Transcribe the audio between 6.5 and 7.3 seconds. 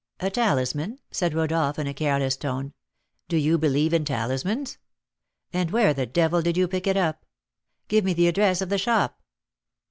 you pick it up?